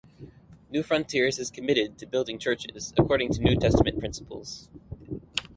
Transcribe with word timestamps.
Newfrontiers 0.73 1.37
is 1.37 1.51
committed 1.51 1.99
to 1.99 2.07
building 2.07 2.39
churches 2.39 2.91
according 2.97 3.31
to 3.33 3.39
New 3.39 3.55
Testament 3.55 3.99
principles. 3.99 4.67